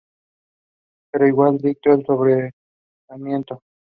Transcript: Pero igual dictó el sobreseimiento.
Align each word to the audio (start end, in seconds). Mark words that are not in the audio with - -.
Pero 1.11 1.27
igual 1.27 1.59
dictó 1.59 1.91
el 1.93 2.03
sobreseimiento. 2.03 3.61